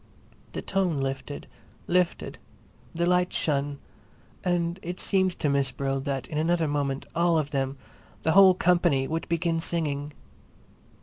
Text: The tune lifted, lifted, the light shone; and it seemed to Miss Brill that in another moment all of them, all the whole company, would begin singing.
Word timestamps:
The 0.53 0.63
tune 0.63 0.99
lifted, 0.99 1.45
lifted, 1.85 2.39
the 2.91 3.05
light 3.05 3.31
shone; 3.31 3.77
and 4.43 4.79
it 4.81 4.99
seemed 4.99 5.37
to 5.37 5.47
Miss 5.47 5.69
Brill 5.71 5.99
that 6.01 6.27
in 6.27 6.39
another 6.39 6.67
moment 6.67 7.05
all 7.13 7.37
of 7.37 7.51
them, 7.51 7.77
all 7.79 8.17
the 8.23 8.31
whole 8.31 8.55
company, 8.55 9.07
would 9.07 9.29
begin 9.29 9.59
singing. 9.59 10.13